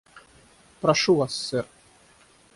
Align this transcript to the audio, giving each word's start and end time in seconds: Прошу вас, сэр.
Прошу 0.81 1.13
вас, 1.21 1.35
сэр. 1.47 1.65